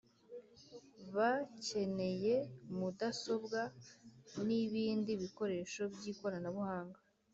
Bkeneye 1.13 2.35
mudasobwa 2.77 3.61
n’ibindi 4.45 5.11
bikoresho 5.23 5.81
by’ikoranabuhanga 5.93 6.99